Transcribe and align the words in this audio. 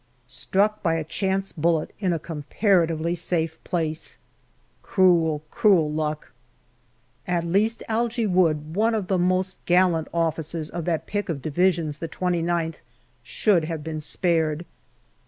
Struck 0.25 0.81
by 0.81 0.95
a 0.95 1.03
chance 1.03 1.51
bullet 1.51 1.93
in 1.99 2.11
a 2.11 2.17
comparatively 2.17 3.13
safe 3.13 3.63
place! 3.63 4.17
Cruel, 4.81 5.43
cruel 5.51 5.91
luck! 5.91 6.31
At 7.27 7.43
least 7.43 7.83
Algy 7.87 8.25
Wood, 8.25 8.73
one 8.75 8.95
of 8.95 9.05
the 9.09 9.19
most 9.19 9.57
gallant 9.67 10.07
officers 10.11 10.71
of 10.71 10.85
that 10.85 11.05
pick 11.05 11.29
of 11.29 11.39
Divisions 11.43 11.99
the 11.99 12.07
2Qth 12.09 12.77
should 13.21 13.65
have 13.65 13.83
been 13.83 14.01
spared. 14.01 14.65